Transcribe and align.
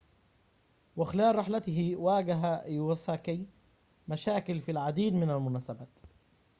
وخلال 0.97 1.35
رحلته 1.35 1.95
واجه 1.95 2.45
إيواساكي 2.63 3.47
مشاكل 4.07 4.61
في 4.61 4.71
العديد 4.71 5.13
من 5.13 5.29
المناسبات 5.29 5.99